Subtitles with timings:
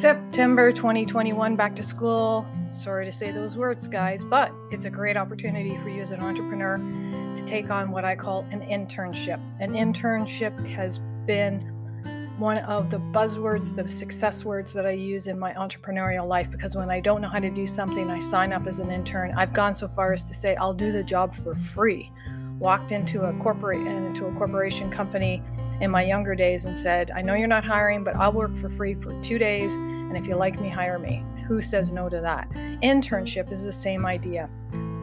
[0.00, 2.50] September 2021, back to school.
[2.70, 6.20] Sorry to say those words, guys, but it's a great opportunity for you as an
[6.20, 6.78] entrepreneur
[7.36, 9.38] to take on what I call an internship.
[9.60, 11.60] An internship has been
[12.38, 16.74] one of the buzzwords, the success words that I use in my entrepreneurial life because
[16.74, 19.34] when I don't know how to do something, I sign up as an intern.
[19.36, 22.10] I've gone so far as to say I'll do the job for free.
[22.58, 25.42] Walked into a corporate and into a corporation company
[25.80, 28.68] in my younger days and said, I know you're not hiring, but I'll work for
[28.68, 29.78] free for two days.
[30.10, 31.24] And if you like me, hire me.
[31.46, 32.50] Who says no to that?
[32.82, 34.50] Internship is the same idea.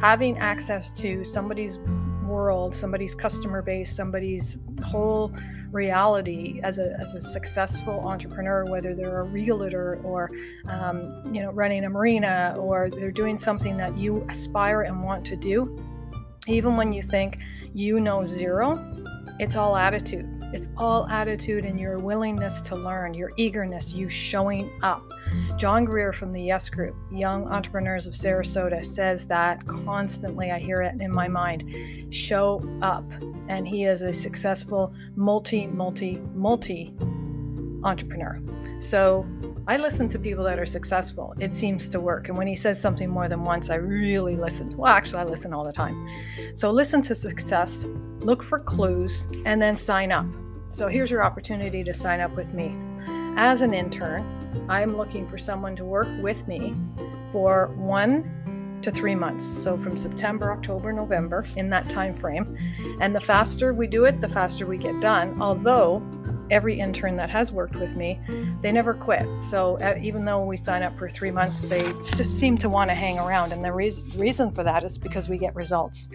[0.00, 1.78] Having access to somebody's
[2.24, 5.32] world, somebody's customer base, somebody's whole
[5.70, 10.32] reality as a, as a successful entrepreneur, whether they're a realtor or
[10.68, 15.24] um, you know running a marina or they're doing something that you aspire and want
[15.26, 15.78] to do,
[16.48, 17.38] even when you think
[17.72, 18.74] you know zero,
[19.38, 20.35] it's all attitude.
[20.56, 25.12] It's all attitude and your willingness to learn, your eagerness, you showing up.
[25.58, 30.50] John Greer from the Yes Group, Young Entrepreneurs of Sarasota, says that constantly.
[30.50, 32.08] I hear it in my mind.
[32.08, 33.04] Show up.
[33.48, 36.94] And he is a successful multi, multi, multi
[37.84, 38.40] entrepreneur.
[38.78, 39.26] So
[39.66, 41.34] I listen to people that are successful.
[41.38, 42.30] It seems to work.
[42.30, 44.74] And when he says something more than once, I really listen.
[44.74, 46.08] Well, actually, I listen all the time.
[46.54, 47.86] So listen to success,
[48.20, 50.24] look for clues, and then sign up.
[50.68, 52.76] So here's your opportunity to sign up with me.
[53.36, 56.74] As an intern, I'm looking for someone to work with me
[57.30, 59.44] for one to three months.
[59.44, 62.56] So from September, October, November, in that time frame.
[63.00, 65.40] And the faster we do it, the faster we get done.
[65.40, 66.02] Although
[66.50, 68.20] every intern that has worked with me,
[68.60, 69.26] they never quit.
[69.42, 72.90] So uh, even though we sign up for three months, they just seem to want
[72.90, 73.52] to hang around.
[73.52, 76.08] And the re- reason for that is because we get results.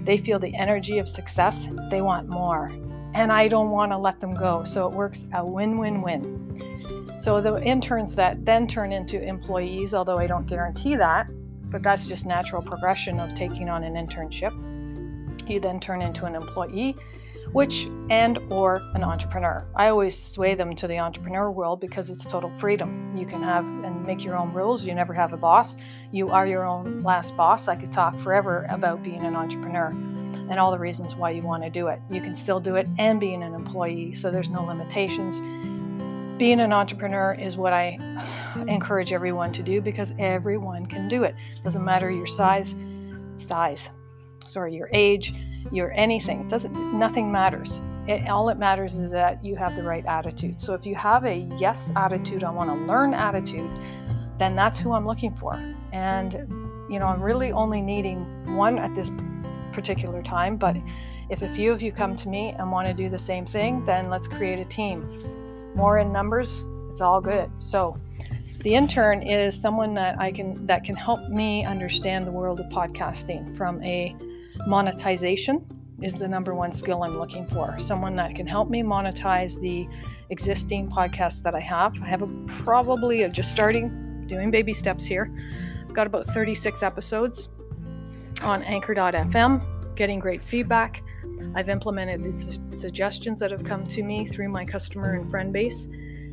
[0.00, 2.70] They feel the energy of success, they want more.
[3.18, 4.62] And I don't want to let them go.
[4.64, 7.18] So it works a win win win.
[7.20, 11.26] So the interns that then turn into employees, although I don't guarantee that,
[11.64, 14.52] but that's just natural progression of taking on an internship.
[15.50, 16.94] You then turn into an employee
[17.52, 19.66] which and or an entrepreneur.
[19.74, 23.16] I always sway them to the entrepreneur world because it's total freedom.
[23.16, 24.84] You can have and make your own rules.
[24.84, 25.76] You never have a boss.
[26.12, 27.68] You are your own last boss.
[27.68, 29.90] I could talk forever about being an entrepreneur
[30.50, 32.00] and all the reasons why you want to do it.
[32.10, 35.40] You can still do it and being an employee, so there's no limitations.
[36.38, 37.98] Being an entrepreneur is what I
[38.68, 41.34] encourage everyone to do because everyone can do it.
[41.64, 42.74] Doesn't matter your size,
[43.36, 43.88] size,
[44.46, 45.34] sorry, your age,
[45.72, 46.48] your anything.
[46.48, 47.80] Doesn't nothing matters.
[48.06, 50.60] It, all it matters is that you have the right attitude.
[50.60, 53.70] So if you have a yes attitude, I want to learn attitude,
[54.38, 55.54] then that's who I'm looking for.
[55.92, 56.32] And
[56.88, 59.10] you know, I'm really only needing one at this
[59.72, 60.76] particular time, but
[61.30, 63.84] if a few of you come to me and want to do the same thing,
[63.84, 65.72] then let's create a team.
[65.74, 67.50] More in numbers, it's all good.
[67.56, 67.98] So
[68.60, 72.66] the intern is someone that I can that can help me understand the world of
[72.66, 74.16] podcasting from a
[74.66, 75.64] monetization
[76.02, 77.78] is the number one skill I'm looking for.
[77.78, 79.88] Someone that can help me monetize the
[80.30, 82.00] existing podcasts that I have.
[82.02, 82.28] I have a
[82.64, 85.30] probably just starting doing baby steps here.
[85.86, 87.48] I've got about 36 episodes
[88.42, 91.02] on anchor.fm, getting great feedback.
[91.54, 95.52] I've implemented the su- suggestions that have come to me through my customer and friend
[95.52, 95.88] base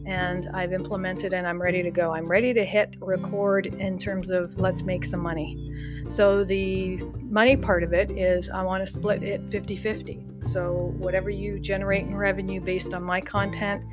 [0.05, 2.13] and I've implemented and I'm ready to go.
[2.13, 6.03] I'm ready to hit record in terms of let's make some money.
[6.07, 10.25] So the money part of it is I want to split it 50 50.
[10.41, 13.83] So whatever you generate in revenue based on my content,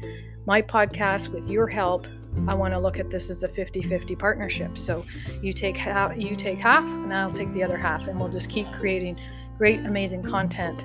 [0.44, 2.06] my podcast with your help,
[2.48, 4.76] I want to look at this as a 50-50 partnership.
[4.78, 5.04] So
[5.42, 8.48] you take half you take half and I'll take the other half and we'll just
[8.48, 9.18] keep creating
[9.58, 10.84] great amazing content.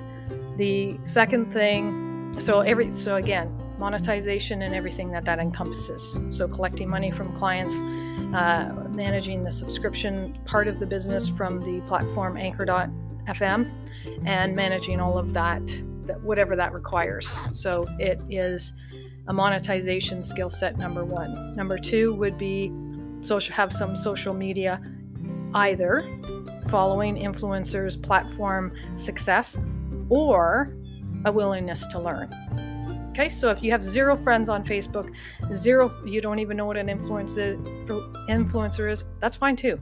[0.56, 2.08] The second thing
[2.38, 6.18] so every so again, monetization and everything that that encompasses.
[6.30, 7.76] So collecting money from clients,
[8.34, 13.70] uh, managing the subscription part of the business from the platform anchor.fm
[14.24, 15.66] and managing all of that,
[16.04, 17.38] that whatever that requires.
[17.52, 18.72] So it is
[19.28, 21.54] a monetization skill set number one.
[21.54, 22.72] Number two would be
[23.20, 24.80] social have some social media
[25.54, 26.06] either
[26.68, 29.56] following influencers platform success
[30.10, 30.74] or
[31.24, 32.28] a willingness to learn
[33.18, 35.12] Okay, so if you have zero friends on Facebook,
[35.52, 37.60] zero, you don't even know what an influencer
[38.28, 39.76] influencer is, that's fine too.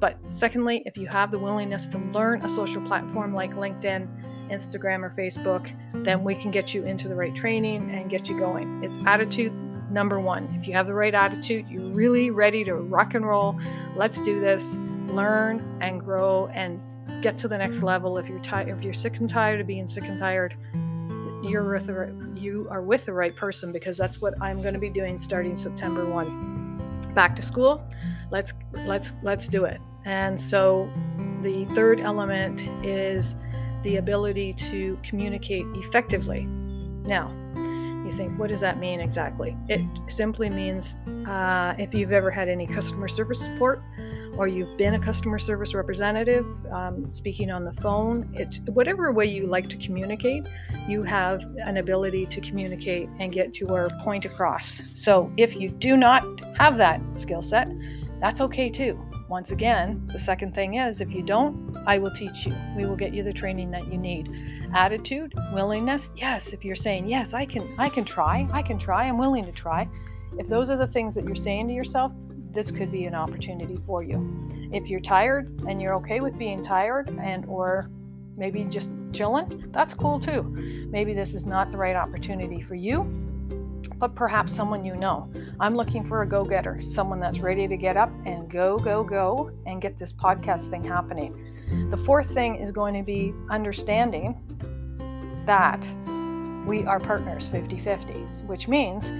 [0.00, 4.08] But secondly, if you have the willingness to learn a social platform like LinkedIn,
[4.48, 5.72] Instagram, or Facebook,
[6.04, 8.82] then we can get you into the right training and get you going.
[8.82, 9.52] It's attitude
[9.90, 10.54] number one.
[10.60, 13.58] If you have the right attitude, you're really ready to rock and roll.
[13.96, 14.76] Let's do this.
[15.06, 16.80] Learn and grow and
[17.22, 18.18] get to the next level.
[18.18, 20.54] If you're tired, if you're sick and tired of being sick and tired,
[21.42, 24.80] you're with the, you are with the right person because that's what I'm going to
[24.80, 27.12] be doing starting September 1.
[27.14, 27.82] back to school.
[28.30, 28.52] Let's
[28.86, 29.80] let's let's do it.
[30.04, 30.90] And so
[31.42, 33.34] the third element is
[33.88, 36.44] the ability to communicate effectively.
[37.14, 37.32] Now,
[38.04, 39.56] you think, what does that mean exactly?
[39.66, 43.82] It simply means uh, if you've ever had any customer service support
[44.36, 49.24] or you've been a customer service representative um, speaking on the phone, it's whatever way
[49.24, 50.46] you like to communicate,
[50.86, 54.92] you have an ability to communicate and get your point across.
[54.96, 56.24] So if you do not
[56.58, 57.68] have that skill set,
[58.20, 59.02] that's okay too.
[59.28, 62.54] Once again, the second thing is if you don't, I will teach you.
[62.74, 64.30] We will get you the training that you need.
[64.74, 68.48] Attitude, willingness, yes, if you're saying, "Yes, I can I can try.
[68.52, 69.04] I can try.
[69.04, 69.86] I'm willing to try."
[70.38, 72.12] If those are the things that you're saying to yourself,
[72.52, 74.48] this could be an opportunity for you.
[74.72, 77.90] If you're tired and you're okay with being tired and or
[78.36, 80.42] maybe just chilling, that's cool too.
[80.90, 83.27] Maybe this is not the right opportunity for you
[83.96, 85.30] but perhaps someone you know.
[85.60, 89.02] I'm looking for a go getter, someone that's ready to get up and go, go,
[89.02, 91.88] go, and get this podcast thing happening.
[91.90, 94.36] The fourth thing is going to be understanding
[95.46, 95.84] that
[96.66, 98.12] we are partners 50 50,
[98.46, 99.12] which means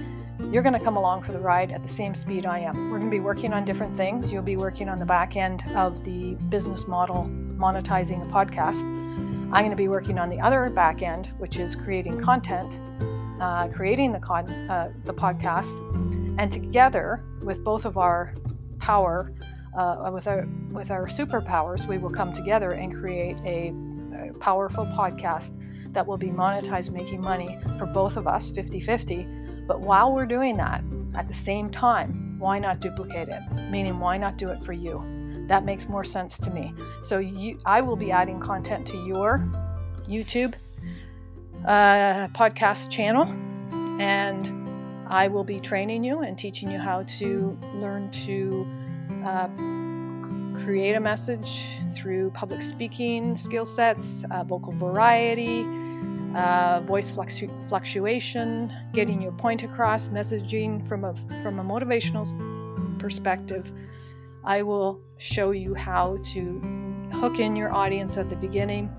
[0.53, 2.89] you're going to come along for the ride at the same speed I am.
[2.89, 4.31] We're going to be working on different things.
[4.31, 8.79] You'll be working on the back end of the business model, monetizing the podcast.
[9.51, 12.71] I'm going to be working on the other back end, which is creating content
[13.39, 15.69] uh, creating the con- uh, the podcast,
[16.39, 18.33] and together with both of our
[18.79, 19.31] power,
[19.77, 23.73] uh, with our with our superpowers, we will come together and create a,
[24.15, 25.53] a powerful podcast
[25.93, 29.65] that will be monetized, making money for both of us, 50-50.
[29.67, 30.83] But while we're doing that,
[31.15, 33.41] at the same time, why not duplicate it?
[33.71, 35.03] Meaning, why not do it for you?
[35.47, 36.73] That makes more sense to me.
[37.03, 39.39] So you, I will be adding content to your
[40.07, 40.55] YouTube
[41.69, 43.25] uh, podcast channel,
[44.01, 44.51] and
[45.07, 48.67] I will be training you and teaching you how to learn to
[49.23, 49.47] uh,
[50.65, 51.63] create a message
[51.95, 55.61] through public speaking skill sets, uh, vocal variety,
[56.35, 61.13] uh, voice fluctu- fluctuation, getting your point across, messaging from a
[61.43, 62.27] from a motivational
[62.97, 63.71] perspective.
[64.43, 66.61] I will show you how to
[67.13, 68.91] hook in your audience at the beginning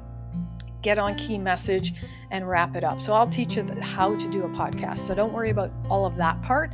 [0.83, 1.95] get on key message,
[2.31, 3.01] and wrap it up.
[3.01, 5.07] So I'll teach you how to do a podcast.
[5.07, 6.73] So don't worry about all of that part.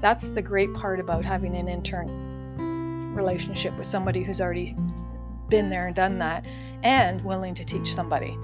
[0.00, 4.76] That's the great part about having an intern relationship with somebody who's already
[5.48, 6.46] been there and done that
[6.82, 8.36] and willing to teach somebody.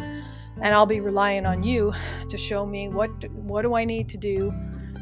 [0.60, 1.92] And I'll be relying on you
[2.28, 4.52] to show me what what do I need to do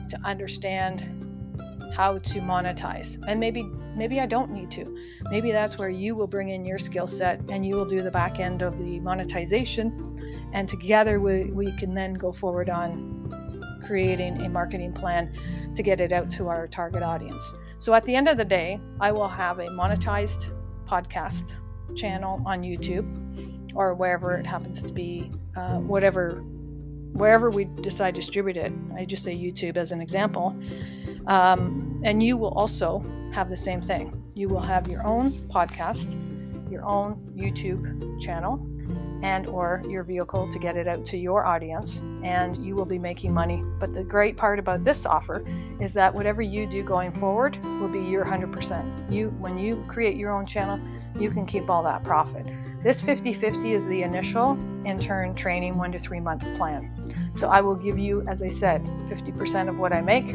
[0.09, 1.03] to understand
[1.95, 3.19] how to monetize.
[3.27, 4.97] And maybe maybe I don't need to.
[5.31, 8.11] Maybe that's where you will bring in your skill set and you will do the
[8.11, 14.43] back end of the monetization and together we, we can then go forward on creating
[14.43, 15.33] a marketing plan
[15.75, 17.55] to get it out to our target audience.
[17.79, 20.49] So at the end of the day, I will have a monetized
[20.87, 21.55] podcast
[21.95, 23.07] channel on YouTube
[23.75, 26.43] or wherever it happens to be, uh, whatever
[27.13, 28.73] wherever we decide to distribute it.
[28.95, 30.55] I just say YouTube as an example.
[31.27, 33.05] Um, and you will also
[33.37, 34.11] have the same thing.
[34.35, 36.09] You will have your own podcast,
[36.71, 38.67] your own YouTube channel,
[39.23, 42.99] and or your vehicle to get it out to your audience and you will be
[42.99, 43.63] making money.
[43.79, 45.45] But the great part about this offer
[45.81, 49.13] is that whatever you do going forward will be your 100%.
[49.13, 50.81] You when you create your own channel,
[51.21, 52.47] you can keep all that profit.
[52.83, 56.91] This 50/50 is the initial intern training 1 to 3 month plan.
[57.37, 60.29] So I will give you as I said 50% of what I make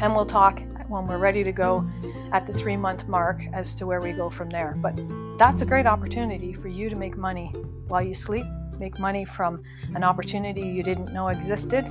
[0.00, 1.88] and we'll talk when we're ready to go
[2.32, 4.74] at the three month mark as to where we go from there.
[4.76, 5.00] But
[5.38, 7.46] that's a great opportunity for you to make money
[7.88, 8.46] while you sleep,
[8.78, 9.62] make money from
[9.94, 11.84] an opportunity you didn't know existed.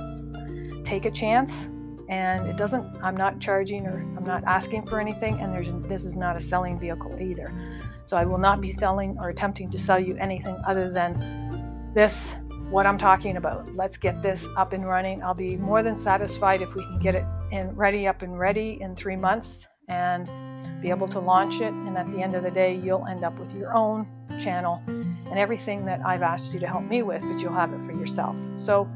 [0.84, 1.52] Take a chance.
[2.08, 6.04] And it doesn't, I'm not charging or I'm not asking for anything, and there's this
[6.04, 7.50] is not a selling vehicle either.
[8.04, 12.34] So I will not be selling or attempting to sell you anything other than this
[12.70, 13.74] what I'm talking about.
[13.74, 15.22] Let's get this up and running.
[15.22, 18.78] I'll be more than satisfied if we can get it in ready up and ready
[18.80, 20.30] in three months and
[20.80, 21.72] be able to launch it.
[21.72, 24.06] And at the end of the day, you'll end up with your own
[24.40, 27.80] channel and everything that I've asked you to help me with, but you'll have it
[27.82, 28.36] for yourself.
[28.56, 28.88] So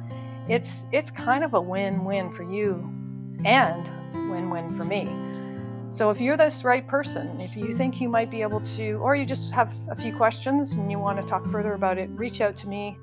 [0.48, 2.74] it's it's kind of a win-win for you
[3.44, 3.86] and
[4.30, 5.08] win-win for me.
[5.90, 9.14] So if you're this right person, if you think you might be able to, or
[9.14, 12.40] you just have a few questions and you want to talk further about it, reach
[12.40, 12.98] out to me.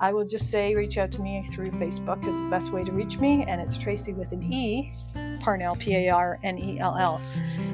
[0.00, 2.90] I will just say reach out to me through Facebook is the best way to
[2.90, 4.94] reach me, and it's Tracey with an E,
[5.40, 7.20] Parnell, P A R N E L L,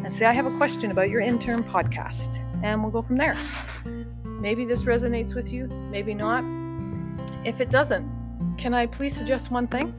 [0.04, 3.36] and say I have a question about your intern podcast, and we'll go from there.
[4.24, 6.44] Maybe this resonates with you, maybe not.
[7.44, 9.94] If it doesn't, can I please suggest one thing?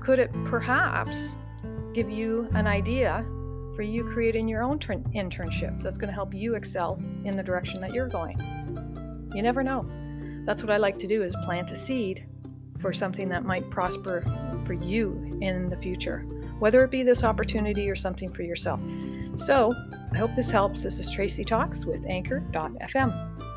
[0.00, 1.36] Could it perhaps
[1.92, 3.24] give you an idea
[3.74, 7.80] for you creating your own internship that's going to help you excel in the direction
[7.82, 8.38] that you're going.
[9.34, 9.86] You never know.
[10.46, 12.24] That's what I like to do is plant a seed
[12.78, 14.24] for something that might prosper
[14.64, 16.20] for you in the future,
[16.60, 18.80] whether it be this opportunity or something for yourself.
[19.34, 19.74] So,
[20.12, 20.84] I hope this helps.
[20.84, 23.55] This is Tracey Talks with Anchor.fm.